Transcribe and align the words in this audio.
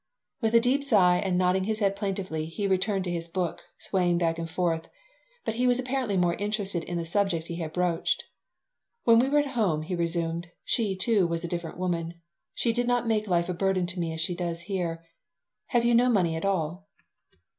With 0.41 0.55
a 0.55 0.59
deep 0.59 0.83
sigh 0.83 1.17
and 1.19 1.37
nodding 1.37 1.65
his 1.65 1.77
head 1.77 1.95
plaintively 1.95 2.47
he 2.47 2.65
returned 2.65 3.03
to 3.03 3.11
his 3.11 3.27
book, 3.27 3.61
swaying 3.77 4.17
back 4.17 4.39
and 4.39 4.49
forth. 4.49 4.87
But 5.45 5.53
he 5.53 5.67
was 5.67 5.79
apparently 5.79 6.17
more 6.17 6.33
interested 6.33 6.83
in 6.85 6.97
the 6.97 7.05
subject 7.05 7.45
he 7.45 7.57
had 7.57 7.71
broached. 7.71 8.23
"When 9.03 9.19
we 9.19 9.29
were 9.29 9.37
at 9.37 9.49
home," 9.51 9.83
he 9.83 9.93
resumed, 9.93 10.47
"she, 10.65 10.95
too, 10.95 11.27
was 11.27 11.43
a 11.43 11.47
different 11.47 11.77
woman. 11.77 12.15
She 12.55 12.73
did 12.73 12.87
not 12.87 13.05
make 13.05 13.27
life 13.27 13.47
a 13.47 13.53
burden 13.53 13.85
to 13.85 13.99
me 13.99 14.11
as 14.11 14.21
she 14.21 14.33
does 14.33 14.61
here. 14.61 15.05
Have 15.67 15.85
you 15.85 15.93
no 15.93 16.09
money 16.09 16.35
at 16.35 16.45
all?" 16.45 16.87